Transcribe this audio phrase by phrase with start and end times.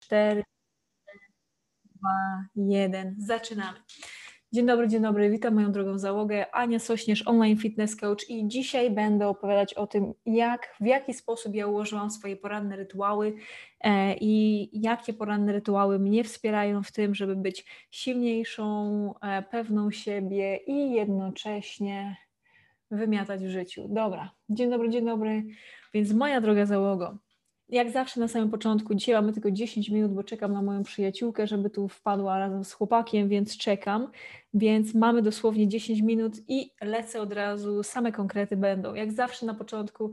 [0.00, 0.44] 4,
[1.84, 2.08] 2,
[2.56, 3.16] 1.
[3.18, 3.78] Zaczynamy.
[4.52, 6.54] Dzień dobry, dzień dobry, witam moją drogą załogę.
[6.54, 11.54] Ania Sośnierz, online fitness coach i dzisiaj będę opowiadać o tym, jak, w jaki sposób
[11.54, 13.34] ja ułożyłam swoje poranne rytuały
[13.80, 20.56] e, i jakie poranne rytuały mnie wspierają w tym, żeby być silniejszą, e, pewną siebie
[20.66, 22.16] i jednocześnie
[22.90, 23.88] wymiatać w życiu.
[23.88, 25.44] Dobra, dzień dobry, dzień dobry.
[25.94, 27.18] Więc moja droga załogo,
[27.70, 31.46] jak zawsze na samym początku, dzisiaj mamy tylko 10 minut, bo czekam na moją przyjaciółkę,
[31.46, 34.10] żeby tu wpadła razem z chłopakiem, więc czekam.
[34.54, 38.94] Więc mamy dosłownie 10 minut i lecę od razu, same konkrety będą.
[38.94, 40.10] Jak zawsze na początku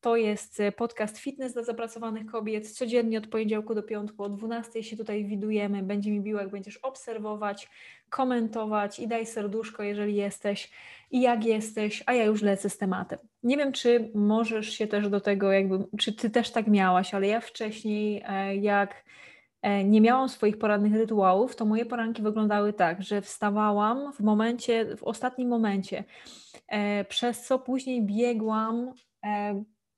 [0.00, 2.70] to jest e, podcast Fitness dla zapracowanych kobiet.
[2.70, 5.82] Codziennie od poniedziałku do piątku o 12 się tutaj widujemy.
[5.82, 7.68] Będzie mi miło, jak będziesz obserwować,
[8.10, 10.70] komentować i daj serduszko, jeżeli jesteś
[11.10, 13.18] i jak jesteś, a ja już lecę z tematem.
[13.42, 17.26] Nie wiem, czy możesz się też do tego, jakby, czy ty też tak miałaś, ale
[17.26, 19.04] ja wcześniej, e, jak
[19.62, 24.96] e, nie miałam swoich porannych rytuałów, to moje poranki wyglądały tak, że wstawałam w momencie,
[24.96, 26.04] w ostatnim momencie,
[27.08, 28.92] przez co później biegłam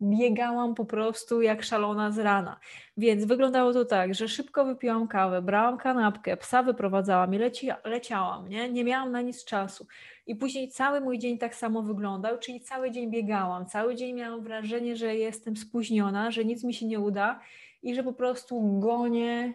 [0.02, 2.60] biegałam po prostu jak szalona z rana.
[2.96, 8.48] Więc wyglądało to tak, że szybko wypiłam kawę, brałam kanapkę, psa wyprowadzałam i leci, leciałam,
[8.48, 8.70] nie?
[8.70, 9.86] nie miałam na nic czasu.
[10.26, 14.42] I później cały mój dzień tak samo wyglądał, czyli cały dzień biegałam, cały dzień miałam
[14.42, 17.40] wrażenie, że jestem spóźniona, że nic mi się nie uda
[17.82, 19.54] i że po prostu gonię,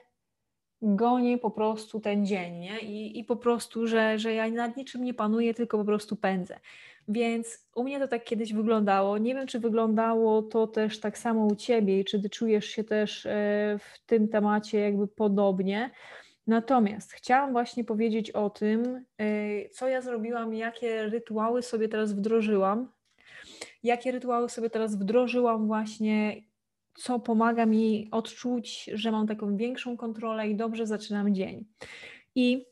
[0.82, 2.80] gonię po prostu ten dzień, nie?
[2.80, 6.60] I, i po prostu, że, że ja nad niczym nie panuję, tylko po prostu pędzę.
[7.08, 9.18] Więc u mnie to tak kiedyś wyglądało.
[9.18, 12.84] Nie wiem, czy wyglądało to też tak samo u ciebie i czy ty czujesz się
[12.84, 13.30] też e,
[13.80, 15.92] w tym temacie jakby podobnie.
[16.48, 22.92] Natomiast chciałam właśnie powiedzieć o tym, e, co ja zrobiłam, jakie rytuały sobie teraz wdrożyłam,
[23.84, 26.44] jakie rytuały sobie teraz wdrożyłam właśnie,
[26.96, 31.66] co pomaga mi odczuć, że mam taką większą kontrolę i dobrze zaczynam dzień.
[32.36, 32.66] I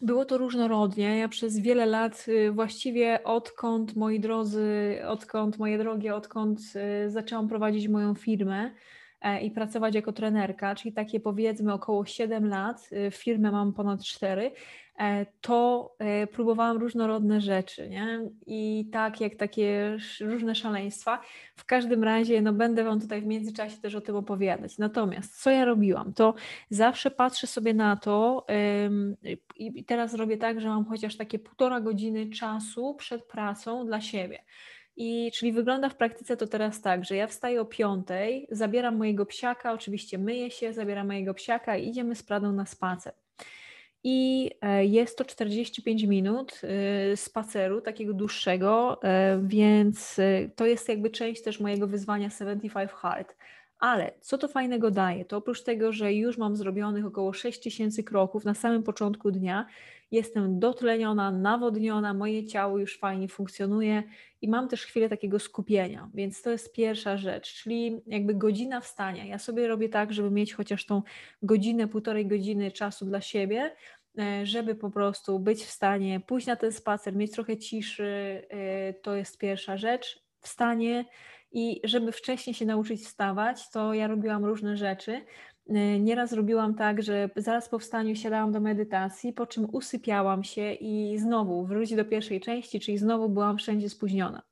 [0.00, 1.18] było to różnorodnie.
[1.18, 6.60] Ja przez wiele lat, y, właściwie odkąd moi drodzy, odkąd moje drogie, odkąd
[7.06, 8.70] y, zaczęłam prowadzić moją firmę
[9.42, 14.50] i pracować jako trenerka, czyli takie powiedzmy około 7 lat, y, firmę mam ponad 4,
[14.98, 18.20] E, to e, próbowałam różnorodne rzeczy, nie?
[18.46, 21.20] I tak jak takie różne szaleństwa.
[21.56, 24.78] W każdym razie, no będę Wam tutaj w międzyczasie też o tym opowiadać.
[24.78, 26.34] Natomiast co ja robiłam, to
[26.70, 28.46] zawsze patrzę sobie na to
[29.56, 34.44] i teraz robię tak, że mam chociaż takie półtora godziny czasu przed pracą dla siebie.
[35.00, 39.26] I czyli wygląda w praktyce to teraz tak, że ja wstaję o piątej, zabieram mojego
[39.26, 43.12] psiaka, oczywiście myję się, zabieram mojego psiaka i idziemy z Pradą na spacer
[44.04, 50.20] i e, jest to 45 minut e, spaceru, takiego dłuższego, e, więc
[50.56, 53.36] to jest jakby część też mojego wyzwania 75 Hard.
[53.78, 55.24] Ale co to fajnego daje?
[55.24, 59.66] To oprócz tego, że już mam zrobionych około 6000 kroków na samym początku dnia,
[60.10, 64.02] jestem dotleniona, nawodniona, moje ciało już fajnie funkcjonuje
[64.42, 69.24] i mam też chwilę takiego skupienia, więc to jest pierwsza rzecz, czyli jakby godzina wstania.
[69.24, 71.02] Ja sobie robię tak, żeby mieć chociaż tą
[71.42, 73.74] godzinę, półtorej godziny czasu dla siebie,
[74.18, 78.94] e, żeby po prostu być w stanie pójść na ten spacer, mieć trochę ciszy, e,
[78.94, 80.27] to jest pierwsza rzecz.
[80.40, 81.04] Wstanie
[81.52, 85.12] i żeby wcześniej się nauczyć wstawać, to ja robiłam różne rzeczy.
[85.70, 90.72] Y, nieraz robiłam tak, że zaraz po wstaniu siadałam do medytacji, po czym usypiałam się
[90.72, 94.42] i znowu wrócić do pierwszej części, czyli znowu byłam wszędzie spóźniona.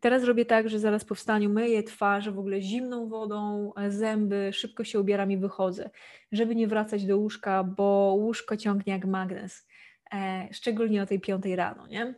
[0.00, 4.50] Teraz robię tak, że zaraz po wstaniu myję twarz w ogóle zimną wodą, e, zęby,
[4.52, 5.90] szybko się ubieram i wychodzę,
[6.32, 9.66] żeby nie wracać do łóżka, bo łóżko ciągnie jak magnes,
[10.14, 12.14] e, szczególnie o tej piątej rano, nie?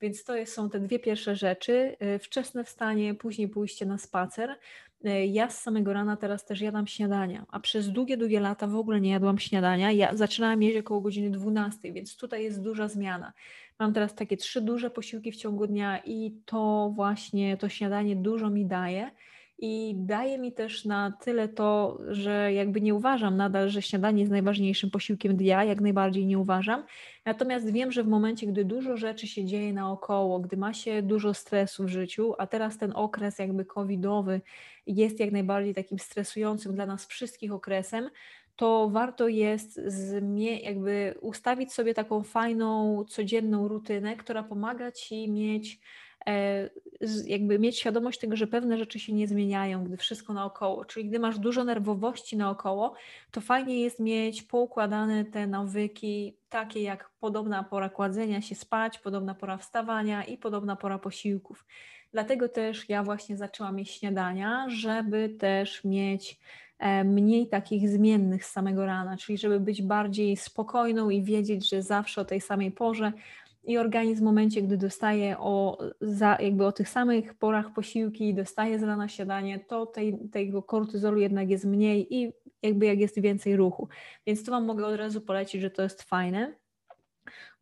[0.00, 1.96] Więc to są te dwie pierwsze rzeczy.
[2.00, 4.58] E, wczesne wstanie, później pójście na spacer.
[5.04, 8.76] E, ja z samego rana teraz też jadam śniadania, a przez długie, długie lata w
[8.76, 9.92] ogóle nie jadłam śniadania.
[9.92, 13.32] Ja zaczynałam jeść około godziny 12, więc tutaj jest duża zmiana.
[13.78, 18.50] Mam teraz takie trzy duże posiłki w ciągu dnia i to właśnie to śniadanie dużo
[18.50, 19.10] mi daje.
[19.66, 24.32] I daje mi też na tyle to, że jakby nie uważam nadal, że śniadanie jest
[24.32, 26.84] najważniejszym posiłkiem dnia, jak najbardziej nie uważam.
[27.24, 31.34] Natomiast wiem, że w momencie, gdy dużo rzeczy się dzieje naokoło, gdy ma się dużo
[31.34, 34.40] stresu w życiu, a teraz ten okres jakby covidowy
[34.86, 38.10] jest jak najbardziej takim stresującym dla nas wszystkich okresem,
[38.56, 39.80] to warto jest
[40.62, 45.80] jakby ustawić sobie taką fajną, codzienną rutynę, która pomaga Ci mieć
[46.26, 46.70] E,
[47.26, 50.84] jakby mieć świadomość tego, że pewne rzeczy się nie zmieniają, gdy wszystko naokoło.
[50.84, 52.94] Czyli gdy masz dużo nerwowości naokoło,
[53.30, 59.34] to fajnie jest mieć poukładane te nawyki, takie jak podobna pora kładzenia się spać, podobna
[59.34, 61.64] pora wstawania i podobna pora posiłków.
[62.12, 66.40] Dlatego też ja właśnie zaczęłam mieć śniadania, żeby też mieć
[67.04, 72.20] mniej takich zmiennych z samego rana, czyli żeby być bardziej spokojną i wiedzieć, że zawsze
[72.20, 73.12] o tej samej porze
[73.64, 78.34] i organizm w momencie, gdy dostaje o, za, jakby o tych samych porach posiłki i
[78.34, 82.32] dostaje z rana śniadanie, to tej, tego kortyzolu jednak jest mniej i
[82.62, 83.88] jakby jak jest więcej ruchu.
[84.26, 86.63] Więc tu Wam mogę od razu polecić, że to jest fajne.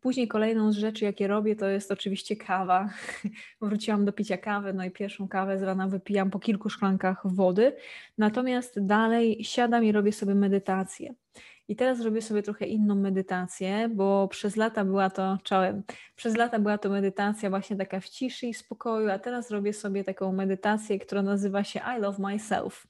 [0.03, 2.89] Później kolejną z rzeczy, jakie robię, to jest oczywiście kawa.
[3.61, 7.77] Wróciłam do picia kawy, no i pierwszą kawę z rana wypijam po kilku szklankach wody.
[8.19, 11.15] Natomiast dalej siadam i robię sobie medytację.
[11.69, 15.83] I teraz robię sobie trochę inną medytację, bo przez lata była to, czołem,
[16.17, 20.05] przez lata była to medytacja właśnie taka w ciszy i spokoju, a teraz robię sobie
[20.05, 22.87] taką medytację, która nazywa się I Love Myself.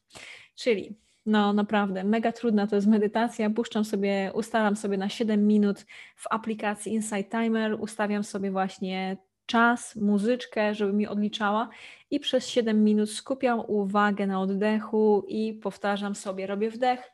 [0.54, 3.50] Czyli no naprawdę, mega trudna to jest medytacja.
[3.50, 5.86] Puszczam sobie, ustalam sobie na 7 minut
[6.16, 9.16] w aplikacji Insight Timer, ustawiam sobie właśnie
[9.46, 11.68] czas, muzyczkę, żeby mi odliczała
[12.10, 17.12] i przez 7 minut skupiam uwagę na oddechu i powtarzam sobie, robię wdech.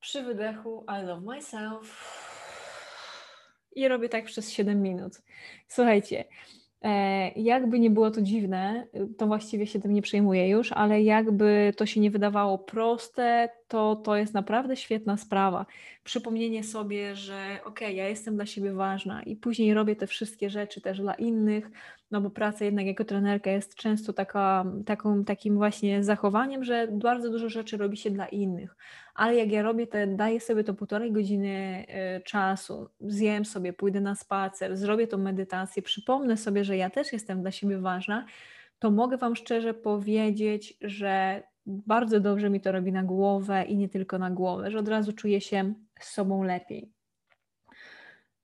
[0.00, 2.20] Przy wydechu I love myself.
[3.72, 5.12] I robię tak przez 7 minut.
[5.68, 6.24] Słuchajcie,
[7.36, 8.86] jakby nie było to dziwne,
[9.18, 13.96] to właściwie się tym nie przejmuję już, ale jakby to się nie wydawało proste, to
[13.96, 15.66] to jest naprawdę świetna sprawa.
[16.04, 20.80] Przypomnienie sobie, że okay, ja jestem dla siebie ważna i później robię te wszystkie rzeczy
[20.80, 21.70] też dla innych,
[22.10, 27.30] no bo praca jednak jako trenerka jest często taka, taką, takim właśnie zachowaniem, że bardzo
[27.30, 28.76] dużo rzeczy robi się dla innych.
[29.14, 31.86] Ale jak ja robię, to daję sobie to półtorej godziny
[32.18, 37.12] y, czasu, zjem sobie, pójdę na spacer, zrobię tą medytację, przypomnę sobie, że ja też
[37.12, 38.26] jestem dla siebie ważna,
[38.78, 41.42] to mogę Wam szczerze powiedzieć, że
[41.86, 45.12] bardzo dobrze mi to robi na głowę i nie tylko na głowę, że od razu
[45.12, 46.92] czuję się z sobą lepiej.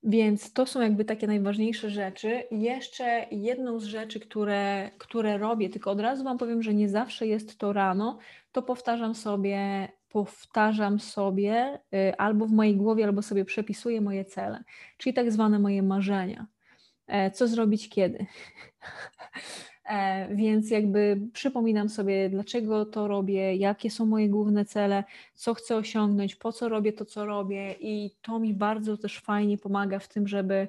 [0.02, 2.42] Więc to są jakby takie najważniejsze rzeczy.
[2.50, 7.26] Jeszcze jedną z rzeczy, które, które robię, tylko od razu Wam powiem, że nie zawsze
[7.26, 8.18] jest to rano,
[8.52, 14.64] to powtarzam sobie, powtarzam sobie y, albo w mojej głowie, albo sobie przepisuję moje cele,
[14.96, 16.46] czyli tak zwane moje marzenia.
[17.06, 18.26] E, co zrobić kiedy?
[19.88, 25.04] E, więc jakby przypominam sobie, dlaczego to robię, jakie są moje główne cele,
[25.34, 29.58] co chcę osiągnąć, po co robię to, co robię, i to mi bardzo też fajnie
[29.58, 30.68] pomaga w tym, żeby,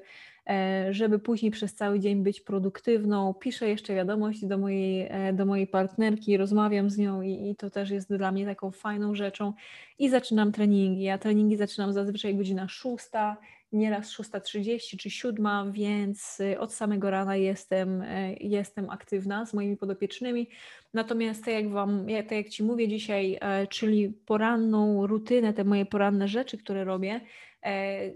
[0.92, 3.34] żeby później przez cały dzień być produktywną.
[3.34, 7.70] Piszę jeszcze wiadomość do mojej, e, do mojej partnerki, rozmawiam z nią i, i to
[7.70, 9.54] też jest dla mnie taką fajną rzeczą.
[10.00, 11.04] I zaczynam treningi.
[11.04, 13.38] Ja treningi zaczynam zazwyczaj godzina szósta
[13.72, 19.78] nieraz 6.30 czy 7, więc y, od samego rana jestem, y, jestem aktywna z moimi
[19.78, 20.50] podopiecznymi.
[20.94, 25.86] Natomiast tak jak Wam, tak jak Ci mówię dzisiaj, e, czyli poranną rutynę, te moje
[25.86, 27.22] poranne rzeczy, które robię,
[27.66, 28.12] e,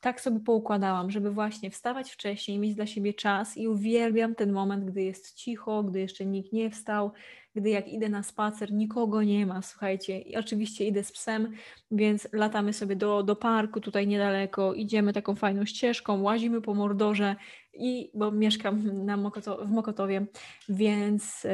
[0.00, 4.84] tak sobie poukładałam, żeby właśnie wstawać wcześniej, mieć dla siebie czas i uwielbiam ten moment,
[4.84, 7.12] gdy jest cicho, gdy jeszcze nikt nie wstał,
[7.56, 10.20] gdy jak idę na spacer, nikogo nie ma, słuchajcie.
[10.20, 11.52] I oczywiście idę z psem,
[11.90, 17.36] więc latamy sobie do, do parku tutaj niedaleko, idziemy taką fajną ścieżką, łazimy po Mordorze
[17.74, 20.26] i, bo mieszkam na Mokoto, w Mokotowie,
[20.68, 21.50] więc, yy,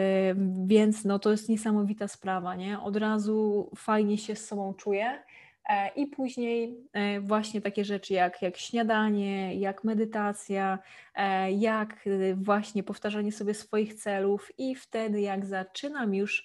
[0.67, 2.81] więc no to jest niesamowita sprawa, nie?
[2.81, 5.23] Od razu fajnie się z sobą czuję.
[5.69, 10.79] E, I później e, właśnie takie rzeczy jak, jak śniadanie, jak medytacja,
[11.15, 12.05] e, jak
[12.35, 16.45] właśnie powtarzanie sobie swoich celów, i wtedy, jak zaczynam już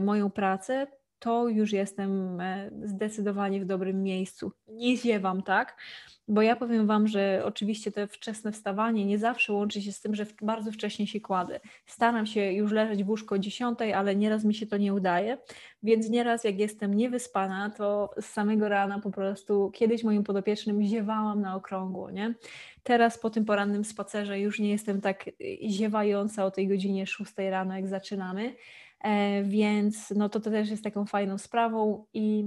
[0.00, 0.86] moją pracę,
[1.18, 2.42] to już jestem
[2.84, 4.52] zdecydowanie w dobrym miejscu.
[4.68, 5.76] Nie ziewam, tak?
[6.28, 10.14] Bo ja powiem Wam, że oczywiście to wczesne wstawanie nie zawsze łączy się z tym,
[10.14, 11.60] że bardzo wcześnie się kładę.
[11.86, 15.38] Staram się już leżeć w łóżko o 10, ale nieraz mi się to nie udaje,
[15.82, 21.40] więc nieraz jak jestem niewyspana, to z samego rana po prostu kiedyś moim podopiecznym ziewałam
[21.40, 22.34] na okrągło, nie?
[22.82, 25.30] Teraz po tym porannym spacerze już nie jestem tak
[25.68, 28.54] ziewająca o tej godzinie 6 rano, jak zaczynamy, e,
[29.44, 32.44] więc no to, to też jest taką fajną sprawą i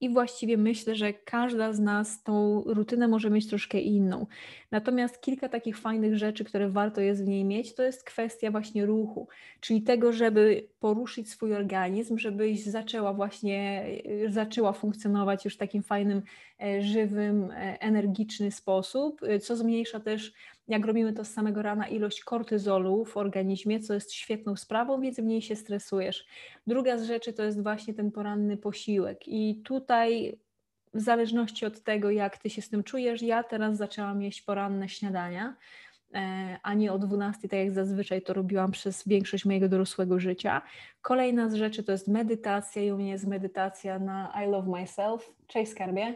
[0.00, 4.26] i właściwie myślę, że każda z nas tą rutynę może mieć troszkę inną.
[4.70, 8.86] Natomiast kilka takich fajnych rzeczy, które warto jest w niej mieć, to jest kwestia właśnie
[8.86, 9.28] ruchu,
[9.60, 13.86] czyli tego, żeby poruszyć swój organizm, żebyś zaczęła właśnie,
[14.28, 16.22] zaczęła funkcjonować już w takim fajnym,
[16.62, 20.32] e, żywym, e, energiczny sposób, e, co zmniejsza też
[20.68, 25.18] jak robimy to z samego rana, ilość kortyzolu w organizmie, co jest świetną sprawą, więc
[25.18, 26.26] mniej się stresujesz.
[26.66, 29.28] Druga z rzeczy to jest właśnie ten poranny posiłek.
[29.28, 30.38] I tutaj
[30.94, 34.88] w zależności od tego, jak ty się z tym czujesz, ja teraz zaczęłam jeść poranne
[34.88, 35.56] śniadania,
[36.14, 40.62] e, a nie o 12, tak jak zazwyczaj to robiłam przez większość mojego dorosłego życia.
[41.02, 45.30] Kolejna z rzeczy to jest medytacja i u mnie jest medytacja na I Love Myself.
[45.46, 46.14] Cześć skarbie.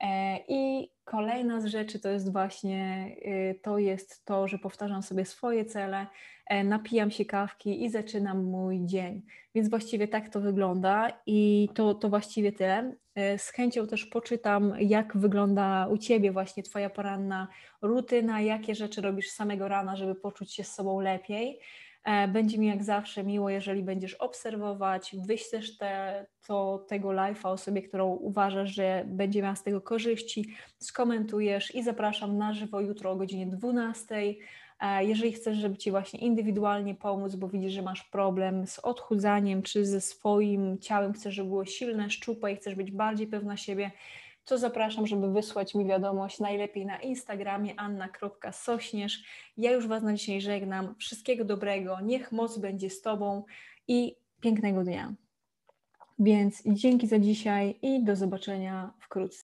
[0.00, 5.24] E, I kolejna z rzeczy to jest właśnie y, to jest to, że powtarzam sobie
[5.24, 6.06] swoje cele,
[6.46, 9.22] e, napijam się kawki i zaczynam mój dzień.
[9.54, 12.94] Więc właściwie tak to wygląda i to, to właściwie tyle.
[13.14, 17.48] E, z chęcią też poczytam, jak wygląda u Ciebie właśnie Twoja poranna
[17.82, 21.60] rutyna, jakie rzeczy robisz samego rana, żeby poczuć się z sobą lepiej.
[22.04, 27.82] E, będzie mi jak zawsze miło, jeżeli będziesz obserwować, wyślesz te, to, tego live'a osobie,
[27.82, 33.16] którą uważasz, że będzie miała z tego korzyści, skomentujesz i zapraszam na żywo jutro o
[33.16, 34.34] godzinie 12.
[34.80, 39.62] E, jeżeli chcesz, żeby Ci właśnie indywidualnie pomóc, bo widzisz, że masz problem z odchudzaniem
[39.62, 43.90] czy ze swoim ciałem, chcesz, żeby było silne, szczupłe i chcesz być bardziej pewna siebie,
[44.44, 49.24] to zapraszam, żeby wysłać mi wiadomość najlepiej na Instagramie anna.sośnierz.
[49.56, 50.94] Ja już Was na dzisiaj żegnam.
[50.98, 53.44] Wszystkiego dobrego, niech moc będzie z Tobą
[53.88, 55.14] i pięknego dnia.
[56.18, 59.44] Więc dzięki za dzisiaj i do zobaczenia wkrótce.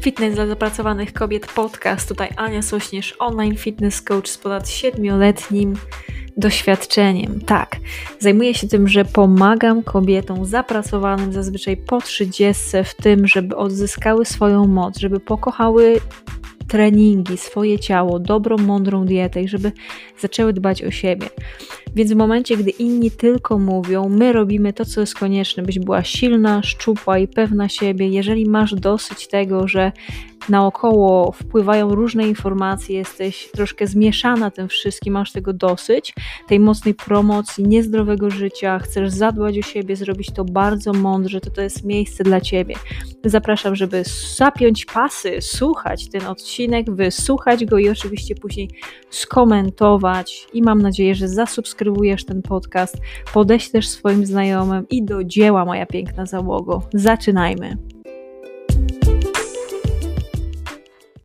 [0.00, 2.08] Fitness dla zapracowanych kobiet podcast.
[2.08, 5.74] Tutaj Ania Sośnierz, online fitness coach z ponad 7-letnim
[6.36, 7.40] doświadczeniem.
[7.40, 7.76] Tak,
[8.18, 14.66] zajmuję się tym, że pomagam kobietom zapracowanym zazwyczaj po 30 w tym, żeby odzyskały swoją
[14.66, 16.00] moc, żeby pokochały
[16.68, 19.72] treningi, swoje ciało, dobrą, mądrą dietę i żeby
[20.18, 21.26] zaczęły dbać o siebie.
[21.94, 26.04] Więc w momencie, gdy inni tylko mówią, my robimy to, co jest konieczne, byś była
[26.04, 28.08] silna, szczupła i pewna siebie.
[28.08, 29.92] Jeżeli masz dosyć tego, że
[30.48, 36.14] naokoło wpływają różne informacje, jesteś troszkę zmieszana tym wszystkim, masz tego dosyć,
[36.48, 41.62] tej mocnej promocji, niezdrowego życia, chcesz zadbać o siebie, zrobić to bardzo mądrze, to to
[41.62, 42.74] jest miejsce dla Ciebie.
[43.24, 44.02] Zapraszam, żeby
[44.36, 48.70] zapiąć pasy, słuchać ten odcinek, wysłuchać go i oczywiście później
[49.10, 51.28] skomentować i mam nadzieję, że
[51.80, 52.96] zasubskrybujesz ten podcast,
[53.34, 56.82] podeślesz swoim znajomym i do dzieła, moja piękna załogo.
[56.94, 57.76] Zaczynajmy.